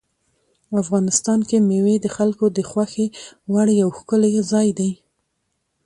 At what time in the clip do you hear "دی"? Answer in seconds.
4.79-4.91